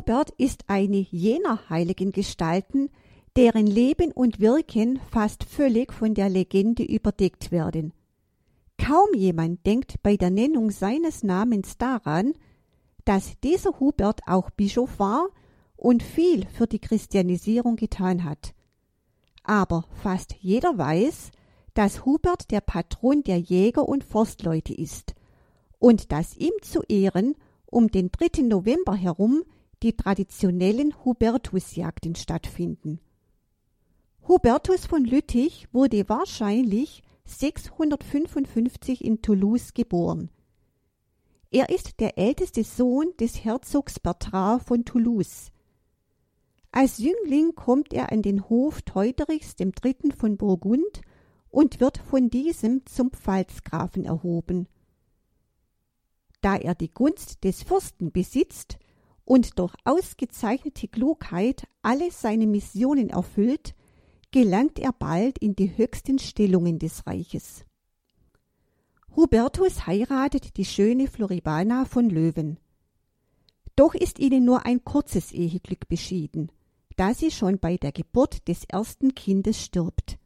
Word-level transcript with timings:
Hubert 0.00 0.30
ist 0.38 0.64
eine 0.68 0.96
jener 0.96 1.68
heiligen 1.68 2.10
Gestalten, 2.10 2.88
deren 3.36 3.66
Leben 3.66 4.12
und 4.12 4.40
Wirken 4.40 4.98
fast 5.10 5.44
völlig 5.44 5.92
von 5.92 6.14
der 6.14 6.30
Legende 6.30 6.82
überdeckt 6.82 7.52
werden. 7.52 7.92
Kaum 8.78 9.08
jemand 9.14 9.66
denkt 9.66 10.02
bei 10.02 10.16
der 10.16 10.30
Nennung 10.30 10.70
seines 10.70 11.22
Namens 11.22 11.76
daran, 11.76 12.32
dass 13.04 13.38
dieser 13.40 13.78
Hubert 13.78 14.22
auch 14.26 14.48
Bischof 14.48 14.98
war 14.98 15.28
und 15.76 16.02
viel 16.02 16.46
für 16.46 16.66
die 16.66 16.78
Christianisierung 16.78 17.76
getan 17.76 18.24
hat. 18.24 18.54
Aber 19.44 19.84
fast 20.02 20.34
jeder 20.40 20.78
weiß, 20.78 21.30
dass 21.74 22.06
Hubert 22.06 22.50
der 22.50 22.62
Patron 22.62 23.22
der 23.22 23.38
Jäger 23.38 23.86
und 23.86 24.02
Forstleute 24.04 24.72
ist 24.72 25.14
und 25.78 26.10
dass 26.10 26.38
ihm 26.38 26.54
zu 26.62 26.80
Ehren 26.88 27.34
um 27.66 27.88
den 27.88 28.10
3. 28.10 28.44
November 28.44 28.94
herum 28.94 29.44
die 29.82 29.96
traditionellen 29.96 30.94
Hubertusjagden 31.04 32.14
stattfinden. 32.14 33.00
Hubertus 34.28 34.86
von 34.86 35.04
Lüttich 35.04 35.68
wurde 35.72 36.08
wahrscheinlich 36.08 37.02
655 37.24 39.04
in 39.04 39.22
Toulouse 39.22 39.74
geboren. 39.74 40.30
Er 41.50 41.70
ist 41.70 41.98
der 42.00 42.16
älteste 42.16 42.62
Sohn 42.62 43.12
des 43.18 43.44
Herzogs 43.44 43.98
Bertrand 43.98 44.62
von 44.62 44.84
Toulouse. 44.84 45.50
Als 46.70 46.98
Jüngling 46.98 47.54
kommt 47.56 47.92
er 47.92 48.12
an 48.12 48.22
den 48.22 48.48
Hof 48.48 48.82
Teuderichs 48.82 49.56
III. 49.58 50.12
von 50.16 50.36
Burgund 50.36 51.02
und 51.50 51.80
wird 51.80 51.98
von 51.98 52.30
diesem 52.30 52.86
zum 52.86 53.10
Pfalzgrafen 53.10 54.04
erhoben. 54.04 54.68
Da 56.40 56.56
er 56.56 56.76
die 56.76 56.90
Gunst 56.90 57.42
des 57.42 57.64
Fürsten 57.64 58.12
besitzt 58.12 58.78
und 59.30 59.60
durch 59.60 59.72
ausgezeichnete 59.84 60.88
Klugheit 60.88 61.68
alle 61.82 62.10
seine 62.10 62.48
Missionen 62.48 63.10
erfüllt, 63.10 63.76
gelangt 64.32 64.80
er 64.80 64.92
bald 64.92 65.38
in 65.38 65.54
die 65.54 65.76
höchsten 65.76 66.18
Stellungen 66.18 66.80
des 66.80 67.06
Reiches. 67.06 67.64
Hubertus 69.14 69.86
heiratet 69.86 70.56
die 70.56 70.64
schöne 70.64 71.06
Floribana 71.06 71.84
von 71.84 72.10
Löwen. 72.10 72.58
Doch 73.76 73.94
ist 73.94 74.18
ihnen 74.18 74.44
nur 74.44 74.66
ein 74.66 74.82
kurzes 74.82 75.30
Eheglück 75.30 75.86
beschieden, 75.88 76.50
da 76.96 77.14
sie 77.14 77.30
schon 77.30 77.60
bei 77.60 77.76
der 77.76 77.92
Geburt 77.92 78.48
des 78.48 78.64
ersten 78.64 79.14
Kindes 79.14 79.62
stirbt. 79.62 80.18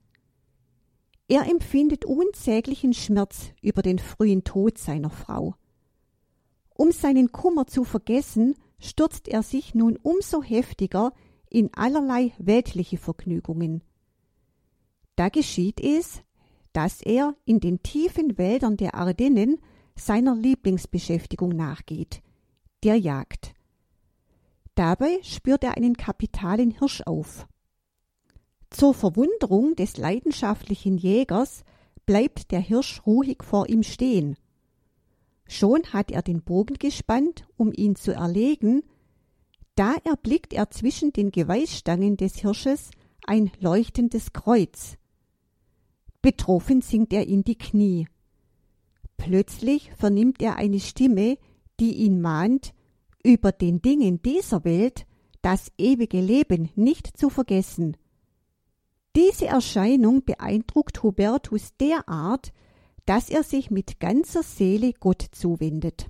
Er 1.28 1.46
empfindet 1.50 2.06
unsäglichen 2.06 2.94
Schmerz 2.94 3.52
über 3.60 3.82
den 3.82 3.98
frühen 3.98 4.44
Tod 4.44 4.78
seiner 4.78 5.10
Frau. 5.10 5.56
Um 6.74 6.90
seinen 6.90 7.32
Kummer 7.32 7.66
zu 7.66 7.84
vergessen, 7.84 8.54
stürzt 8.84 9.28
er 9.28 9.42
sich 9.42 9.74
nun 9.74 9.98
umso 10.02 10.42
heftiger 10.42 11.12
in 11.48 11.72
allerlei 11.74 12.32
weltliche 12.38 12.98
Vergnügungen. 12.98 13.82
Da 15.16 15.28
geschieht 15.28 15.80
es, 15.80 16.22
dass 16.72 17.00
er 17.00 17.36
in 17.44 17.60
den 17.60 17.82
tiefen 17.82 18.36
Wäldern 18.36 18.76
der 18.76 18.94
Ardennen 18.94 19.58
seiner 19.96 20.34
Lieblingsbeschäftigung 20.34 21.50
nachgeht, 21.50 22.20
der 22.82 22.96
Jagd. 22.96 23.54
Dabei 24.74 25.20
spürt 25.22 25.62
er 25.62 25.76
einen 25.76 25.96
kapitalen 25.96 26.72
Hirsch 26.72 27.02
auf. 27.06 27.46
Zur 28.70 28.92
Verwunderung 28.92 29.76
des 29.76 29.96
leidenschaftlichen 29.96 30.98
Jägers 30.98 31.62
bleibt 32.06 32.50
der 32.50 32.60
Hirsch 32.60 33.06
ruhig 33.06 33.38
vor 33.42 33.68
ihm 33.68 33.84
stehen. 33.84 34.36
Schon 35.46 35.82
hat 35.92 36.10
er 36.10 36.22
den 36.22 36.42
Bogen 36.42 36.74
gespannt, 36.78 37.46
um 37.56 37.72
ihn 37.72 37.96
zu 37.96 38.12
erlegen, 38.12 38.82
da 39.74 39.94
erblickt 40.04 40.52
er 40.52 40.70
zwischen 40.70 41.12
den 41.12 41.30
Geweihstangen 41.30 42.16
des 42.16 42.36
Hirsches 42.36 42.90
ein 43.26 43.50
leuchtendes 43.60 44.32
Kreuz. 44.32 44.96
Betroffen 46.22 46.80
sinkt 46.80 47.12
er 47.12 47.26
in 47.26 47.42
die 47.44 47.58
Knie. 47.58 48.06
Plötzlich 49.16 49.90
vernimmt 49.96 50.40
er 50.42 50.56
eine 50.56 50.80
Stimme, 50.80 51.38
die 51.80 51.94
ihn 51.94 52.20
mahnt, 52.20 52.72
über 53.22 53.52
den 53.52 53.82
Dingen 53.82 54.22
dieser 54.22 54.64
Welt 54.64 55.06
das 55.42 55.72
ewige 55.76 56.20
Leben 56.20 56.70
nicht 56.76 57.16
zu 57.16 57.30
vergessen. 57.30 57.96
Diese 59.16 59.46
Erscheinung 59.46 60.24
beeindruckt 60.24 61.02
Hubertus 61.02 61.76
derart, 61.78 62.52
dass 63.06 63.28
er 63.28 63.42
sich 63.42 63.70
mit 63.70 64.00
ganzer 64.00 64.42
Seele 64.42 64.92
Gott 64.92 65.22
zuwendet. 65.32 66.08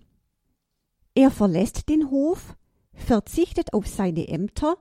Er 1.14 1.30
verlässt 1.30 1.88
den 1.88 2.10
Hof, 2.10 2.56
verzichtet 2.92 3.72
auf 3.72 3.86
seine 3.86 4.28
Ämter, 4.28 4.76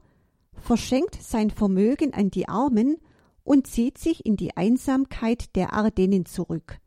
verschenkt 0.53 1.22
sein 1.22 1.50
Vermögen 1.50 2.13
an 2.13 2.31
die 2.31 2.47
Armen 2.47 2.97
und 3.44 3.68
zieht 3.68 3.97
sich 3.97 4.25
in 4.25 4.35
die 4.35 4.56
Einsamkeit 4.56 5.56
der 5.56 5.73
Ardennen 5.73 6.25
zurück. 6.25 6.79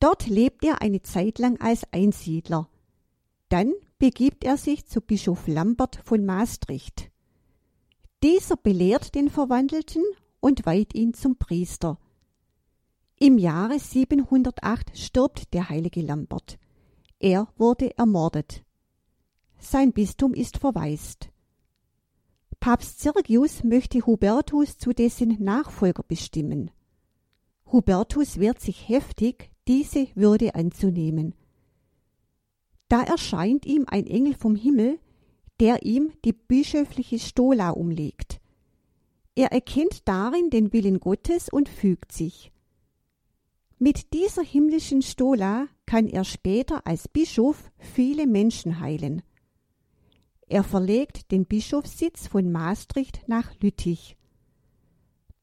Dort 0.00 0.28
lebt 0.28 0.64
er 0.64 0.80
eine 0.82 1.02
Zeit 1.02 1.38
lang 1.38 1.60
als 1.60 1.82
Einsiedler. 1.92 2.68
Dann 3.48 3.72
begibt 3.98 4.44
er 4.44 4.56
sich 4.56 4.86
zu 4.86 5.00
Bischof 5.00 5.48
Lambert 5.48 6.00
von 6.04 6.24
Maastricht. 6.24 7.10
Dieser 8.22 8.56
belehrt 8.56 9.14
den 9.14 9.28
Verwandelten 9.30 10.02
und 10.40 10.66
weiht 10.66 10.94
ihn 10.94 11.14
zum 11.14 11.36
Priester. 11.36 11.98
Im 13.20 13.36
Jahre 13.36 13.80
708 13.80 14.96
stirbt 14.96 15.52
der 15.52 15.68
heilige 15.68 16.02
Lambert. 16.02 16.56
Er 17.18 17.48
wurde 17.56 17.98
ermordet. 17.98 18.62
Sein 19.58 19.92
Bistum 19.92 20.34
ist 20.34 20.58
verwaist. 20.58 21.28
Papst 22.60 23.00
Sergius 23.00 23.64
möchte 23.64 24.06
Hubertus 24.06 24.78
zu 24.78 24.92
dessen 24.92 25.42
Nachfolger 25.42 26.04
bestimmen. 26.04 26.70
Hubertus 27.72 28.38
wehrt 28.38 28.60
sich 28.60 28.88
heftig, 28.88 29.50
diese 29.66 30.06
Würde 30.14 30.54
anzunehmen. 30.54 31.34
Da 32.88 33.02
erscheint 33.02 33.66
ihm 33.66 33.84
ein 33.88 34.06
Engel 34.06 34.34
vom 34.34 34.54
Himmel, 34.54 35.00
der 35.58 35.82
ihm 35.84 36.12
die 36.24 36.32
bischöfliche 36.32 37.18
Stola 37.18 37.70
umlegt. 37.70 38.40
Er 39.34 39.50
erkennt 39.50 40.06
darin 40.06 40.50
den 40.50 40.72
Willen 40.72 41.00
Gottes 41.00 41.48
und 41.48 41.68
fügt 41.68 42.12
sich. 42.12 42.52
Mit 43.80 44.12
dieser 44.12 44.42
himmlischen 44.42 45.02
Stola 45.02 45.68
kann 45.86 46.08
er 46.08 46.24
später 46.24 46.84
als 46.84 47.06
Bischof 47.06 47.70
viele 47.78 48.26
Menschen 48.26 48.80
heilen. 48.80 49.22
Er 50.48 50.64
verlegt 50.64 51.30
den 51.30 51.46
Bischofssitz 51.46 52.26
von 52.26 52.50
Maastricht 52.50 53.28
nach 53.28 53.54
Lüttich. 53.60 54.16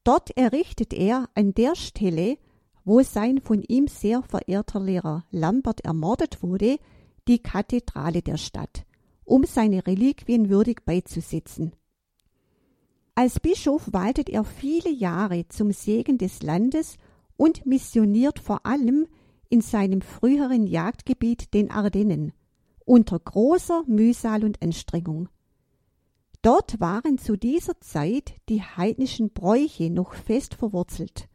Dort 0.04 0.36
errichtet 0.36 0.92
er 0.92 1.30
an 1.34 1.54
der 1.54 1.76
Stelle, 1.76 2.36
wo 2.84 3.02
sein 3.02 3.40
von 3.40 3.62
ihm 3.62 3.88
sehr 3.88 4.22
verehrter 4.22 4.80
Lehrer 4.80 5.24
Lambert 5.30 5.80
ermordet 5.80 6.42
wurde, 6.42 6.78
die 7.26 7.38
Kathedrale 7.38 8.20
der 8.20 8.36
Stadt, 8.36 8.84
um 9.24 9.44
seine 9.44 9.86
Reliquien 9.86 10.50
würdig 10.50 10.84
beizusetzen. 10.84 11.72
Als 13.14 13.40
Bischof 13.40 13.92
waltet 13.92 14.28
er 14.28 14.44
viele 14.44 14.90
Jahre 14.90 15.48
zum 15.48 15.72
Segen 15.72 16.18
des 16.18 16.42
Landes 16.42 16.98
und 17.36 17.66
missioniert 17.66 18.38
vor 18.38 18.66
allem 18.66 19.06
in 19.48 19.60
seinem 19.60 20.00
früheren 20.00 20.66
Jagdgebiet 20.66 21.54
den 21.54 21.70
Ardennen, 21.70 22.32
unter 22.84 23.18
großer 23.18 23.84
Mühsal 23.86 24.44
und 24.44 24.62
Anstrengung. 24.62 25.28
Dort 26.42 26.80
waren 26.80 27.18
zu 27.18 27.36
dieser 27.36 27.80
Zeit 27.80 28.34
die 28.48 28.62
heidnischen 28.62 29.30
Bräuche 29.30 29.90
noch 29.90 30.14
fest 30.14 30.54
verwurzelt. 30.54 31.28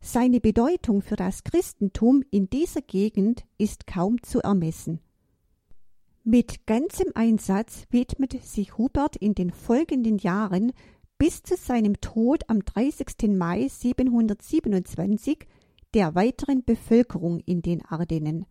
Seine 0.00 0.40
Bedeutung 0.40 1.02
für 1.02 1.16
das 1.16 1.44
Christentum 1.44 2.22
in 2.30 2.48
dieser 2.48 2.80
Gegend 2.80 3.44
ist 3.58 3.86
kaum 3.86 4.22
zu 4.22 4.40
ermessen. 4.40 5.00
Mit 6.22 6.66
ganzem 6.66 7.12
Einsatz 7.14 7.84
widmete 7.90 8.38
sich 8.38 8.78
Hubert 8.78 9.16
in 9.16 9.34
den 9.34 9.50
folgenden 9.50 10.18
Jahren 10.18 10.72
bis 11.18 11.42
zu 11.42 11.56
seinem 11.56 12.00
Tod 12.00 12.48
am 12.48 12.64
30. 12.64 13.28
Mai 13.36 13.68
727 13.68 15.46
der 15.94 16.14
weiteren 16.14 16.62
Bevölkerung 16.64 17.40
in 17.40 17.62
den 17.62 17.84
Ardennen. 17.84 18.46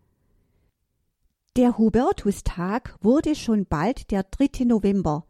Der 1.55 1.77
Hubertustag 1.77 2.97
wurde 3.01 3.35
schon 3.35 3.65
bald 3.65 4.11
der 4.11 4.23
3. 4.23 4.65
November, 4.65 5.25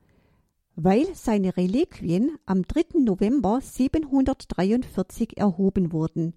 weil 0.76 1.14
seine 1.14 1.56
Reliquien 1.58 2.38
am 2.46 2.64
3. 2.64 3.00
November 3.00 3.60
743 3.62 5.38
erhoben 5.38 5.92
wurden. 5.92 6.34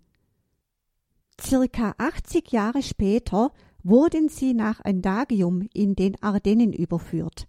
Circa 1.40 1.94
80 1.96 2.50
Jahre 2.50 2.82
später 2.82 3.52
wurden 3.82 4.28
sie 4.28 4.52
nach 4.52 4.84
Andagium 4.84 5.68
in 5.72 5.94
den 5.94 6.20
Ardennen 6.22 6.72
überführt. 6.72 7.46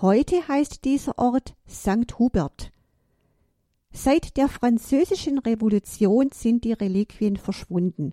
Heute 0.00 0.46
heißt 0.46 0.84
dieser 0.84 1.18
Ort 1.18 1.54
St. 1.68 2.18
Hubert. 2.18 2.70
Seit 3.98 4.36
der 4.36 4.48
Französischen 4.48 5.38
Revolution 5.38 6.28
sind 6.30 6.64
die 6.64 6.74
Reliquien 6.74 7.38
verschwunden. 7.38 8.12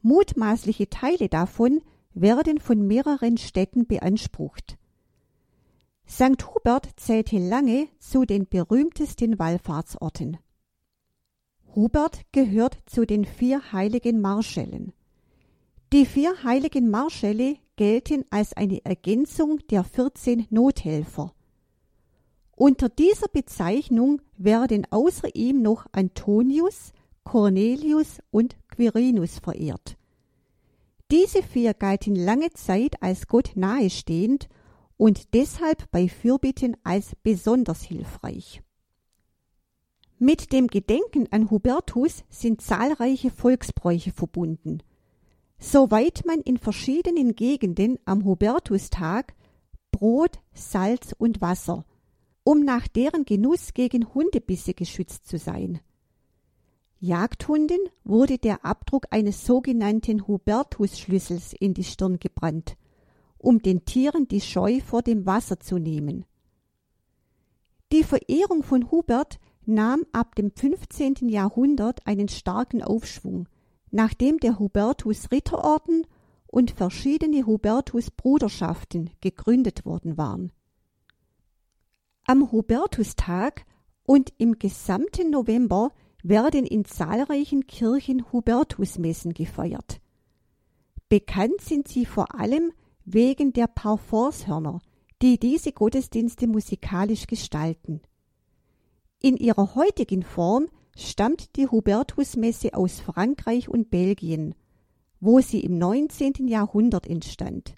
Mutmaßliche 0.00 0.88
Teile 0.88 1.28
davon 1.28 1.82
werden 2.14 2.60
von 2.60 2.86
mehreren 2.86 3.36
Städten 3.36 3.88
beansprucht. 3.88 4.78
St. 6.08 6.38
Hubert 6.54 6.88
zählte 6.94 7.36
lange 7.36 7.88
zu 7.98 8.24
den 8.24 8.46
berühmtesten 8.46 9.40
Wallfahrtsorten. 9.40 10.36
Hubert 11.74 12.20
gehört 12.30 12.78
zu 12.86 13.04
den 13.04 13.24
vier 13.24 13.72
heiligen 13.72 14.20
Marschällen. 14.20 14.92
Die 15.92 16.06
vier 16.06 16.44
heiligen 16.44 16.90
Marschälle 16.90 17.56
gelten 17.74 18.24
als 18.30 18.52
eine 18.52 18.84
Ergänzung 18.84 19.58
der 19.68 19.82
14 19.82 20.46
Nothelfer. 20.50 21.35
Unter 22.56 22.88
dieser 22.88 23.28
Bezeichnung 23.28 24.22
werden 24.38 24.86
außer 24.90 25.34
ihm 25.34 25.60
noch 25.60 25.86
Antonius, 25.92 26.92
Cornelius 27.22 28.20
und 28.30 28.56
Quirinus 28.68 29.38
verehrt. 29.38 29.98
Diese 31.10 31.42
vier 31.42 31.74
galten 31.74 32.16
lange 32.16 32.50
Zeit 32.54 33.02
als 33.02 33.26
Gott 33.26 33.52
nahestehend 33.56 34.48
und 34.96 35.34
deshalb 35.34 35.90
bei 35.90 36.08
Fürbitten 36.08 36.78
als 36.82 37.14
besonders 37.22 37.82
hilfreich. 37.82 38.62
Mit 40.18 40.50
dem 40.50 40.66
Gedenken 40.68 41.30
an 41.30 41.50
Hubertus 41.50 42.24
sind 42.30 42.62
zahlreiche 42.62 43.30
Volksbräuche 43.30 44.12
verbunden. 44.12 44.82
Soweit 45.58 46.24
man 46.24 46.40
in 46.40 46.56
verschiedenen 46.56 47.36
Gegenden 47.36 47.98
am 48.06 48.24
Hubertustag 48.24 49.34
Brot, 49.92 50.38
Salz 50.54 51.14
und 51.18 51.42
Wasser, 51.42 51.84
um 52.46 52.60
nach 52.60 52.86
deren 52.86 53.24
Genuss 53.24 53.74
gegen 53.74 54.14
Hundebisse 54.14 54.72
geschützt 54.72 55.26
zu 55.26 55.36
sein. 55.36 55.80
Jagdhunden 57.00 57.80
wurde 58.04 58.38
der 58.38 58.64
Abdruck 58.64 59.08
eines 59.10 59.44
sogenannten 59.44 60.28
Hubertus-Schlüssels 60.28 61.54
in 61.58 61.74
die 61.74 61.82
Stirn 61.82 62.20
gebrannt, 62.20 62.76
um 63.36 63.60
den 63.60 63.84
Tieren 63.84 64.28
die 64.28 64.40
Scheu 64.40 64.78
vor 64.78 65.02
dem 65.02 65.26
Wasser 65.26 65.58
zu 65.58 65.78
nehmen. 65.78 66.24
Die 67.90 68.04
Verehrung 68.04 68.62
von 68.62 68.92
Hubert 68.92 69.40
nahm 69.64 70.04
ab 70.12 70.36
dem 70.36 70.52
15. 70.52 71.28
Jahrhundert 71.28 72.06
einen 72.06 72.28
starken 72.28 72.80
Aufschwung, 72.80 73.48
nachdem 73.90 74.38
der 74.38 74.60
Hubertus 74.60 75.32
Ritterorden 75.32 76.06
und 76.46 76.70
verschiedene 76.70 77.44
Hubertus 77.44 78.12
Bruderschaften 78.12 79.10
gegründet 79.20 79.84
worden 79.84 80.16
waren. 80.16 80.52
Am 82.28 82.50
Hubertustag 82.50 83.64
und 84.02 84.32
im 84.38 84.58
gesamten 84.58 85.30
November 85.30 85.92
werden 86.24 86.66
in 86.66 86.84
zahlreichen 86.84 87.68
Kirchen 87.68 88.32
Hubertusmessen 88.32 89.32
gefeiert. 89.32 90.00
Bekannt 91.08 91.60
sind 91.60 91.86
sie 91.86 92.04
vor 92.04 92.34
allem 92.34 92.72
wegen 93.04 93.52
der 93.52 93.68
Parforcehörner, 93.68 94.80
die 95.22 95.38
diese 95.38 95.70
Gottesdienste 95.70 96.48
musikalisch 96.48 97.28
gestalten. 97.28 98.00
In 99.22 99.36
ihrer 99.36 99.76
heutigen 99.76 100.24
Form 100.24 100.66
stammt 100.96 101.54
die 101.54 101.68
Hubertusmesse 101.68 102.74
aus 102.74 102.98
Frankreich 102.98 103.68
und 103.68 103.88
Belgien, 103.88 104.56
wo 105.20 105.38
sie 105.38 105.60
im 105.60 105.78
19. 105.78 106.48
Jahrhundert 106.48 107.06
entstand. 107.06 107.76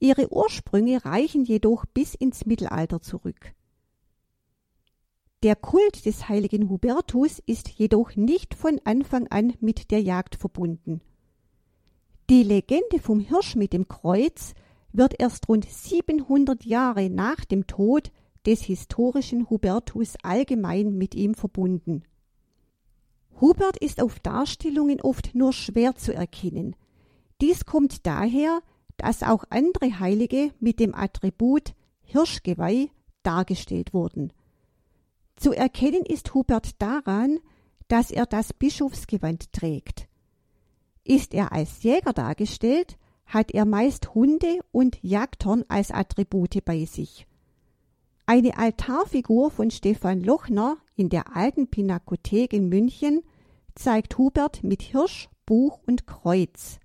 Ihre 0.00 0.32
Ursprünge 0.32 1.04
reichen 1.04 1.44
jedoch 1.44 1.84
bis 1.86 2.14
ins 2.14 2.46
Mittelalter 2.46 3.02
zurück. 3.02 3.54
Der 5.42 5.56
Kult 5.56 6.04
des 6.06 6.28
heiligen 6.28 6.68
Hubertus 6.68 7.38
ist 7.46 7.68
jedoch 7.68 8.16
nicht 8.16 8.54
von 8.54 8.80
Anfang 8.84 9.28
an 9.28 9.54
mit 9.60 9.90
der 9.90 10.02
Jagd 10.02 10.36
verbunden. 10.36 11.00
Die 12.28 12.42
Legende 12.42 12.98
vom 13.00 13.20
Hirsch 13.20 13.56
mit 13.56 13.72
dem 13.72 13.88
Kreuz 13.88 14.54
wird 14.92 15.14
erst 15.18 15.48
rund 15.48 15.68
700 15.68 16.64
Jahre 16.64 17.10
nach 17.10 17.44
dem 17.44 17.66
Tod 17.66 18.10
des 18.46 18.62
historischen 18.62 19.48
Hubertus 19.50 20.14
allgemein 20.22 20.96
mit 20.96 21.14
ihm 21.14 21.34
verbunden. 21.34 22.04
Hubert 23.40 23.78
ist 23.78 24.02
auf 24.02 24.20
Darstellungen 24.20 25.00
oft 25.00 25.34
nur 25.34 25.52
schwer 25.52 25.94
zu 25.96 26.14
erkennen. 26.14 26.76
Dies 27.40 27.64
kommt 27.64 28.06
daher, 28.06 28.62
dass 29.02 29.22
auch 29.22 29.44
andere 29.50 29.98
Heilige 29.98 30.52
mit 30.60 30.78
dem 30.80 30.94
Attribut 30.94 31.74
Hirschgeweih 32.02 32.90
dargestellt 33.22 33.94
wurden. 33.94 34.32
Zu 35.36 35.52
erkennen 35.52 36.04
ist 36.04 36.34
Hubert 36.34 36.80
daran, 36.82 37.38
dass 37.88 38.10
er 38.10 38.26
das 38.26 38.52
Bischofsgewand 38.52 39.52
trägt. 39.52 40.06
Ist 41.02 41.34
er 41.34 41.52
als 41.52 41.82
Jäger 41.82 42.12
dargestellt, 42.12 42.98
hat 43.24 43.52
er 43.52 43.64
meist 43.64 44.14
Hunde 44.14 44.60
und 44.70 44.98
Jagdhorn 45.02 45.64
als 45.68 45.90
Attribute 45.90 46.64
bei 46.64 46.84
sich. 46.84 47.26
Eine 48.26 48.58
Altarfigur 48.58 49.50
von 49.50 49.70
Stefan 49.70 50.20
Lochner 50.20 50.76
in 50.94 51.08
der 51.08 51.36
alten 51.36 51.68
Pinakothek 51.68 52.52
in 52.52 52.68
München 52.68 53.22
zeigt 53.74 54.18
Hubert 54.18 54.62
mit 54.62 54.82
Hirsch, 54.82 55.28
Buch 55.46 55.80
und 55.86 56.06
Kreuz. 56.06 56.78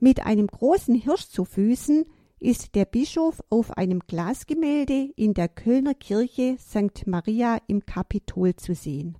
Mit 0.00 0.24
einem 0.24 0.46
großen 0.46 0.94
Hirsch 0.94 1.26
zu 1.26 1.44
Füßen 1.44 2.04
ist 2.38 2.76
der 2.76 2.84
Bischof 2.84 3.42
auf 3.50 3.76
einem 3.76 3.98
Glasgemälde 4.06 5.10
in 5.16 5.34
der 5.34 5.48
Kölner 5.48 5.94
Kirche 5.94 6.56
St. 6.56 7.08
Maria 7.08 7.58
im 7.66 7.84
Kapitol 7.84 8.54
zu 8.54 8.76
sehen. 8.76 9.18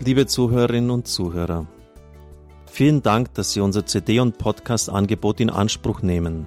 Liebe 0.00 0.26
Zuhörerinnen 0.26 0.90
und 0.90 1.08
Zuhörer, 1.08 1.66
vielen 2.66 3.02
Dank, 3.02 3.32
dass 3.34 3.52
Sie 3.52 3.60
unser 3.60 3.86
CD- 3.86 4.20
und 4.20 4.36
Podcast-Angebot 4.36 5.40
in 5.40 5.48
Anspruch 5.48 6.02
nehmen. 6.02 6.46